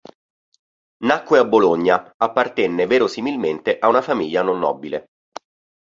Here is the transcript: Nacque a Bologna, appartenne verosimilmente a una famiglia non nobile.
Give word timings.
Nacque 1.03 1.37
a 1.37 1.43
Bologna, 1.45 2.07
appartenne 2.17 2.87
verosimilmente 2.87 3.77
a 3.79 3.87
una 3.87 4.01
famiglia 4.01 4.41
non 4.41 4.57
nobile. 4.57 5.11